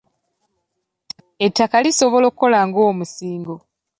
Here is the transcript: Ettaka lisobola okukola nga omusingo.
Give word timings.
Ettaka 1.45 1.75
lisobola 1.85 2.25
okukola 2.27 2.59
nga 2.67 2.79
omusingo. 2.89 3.55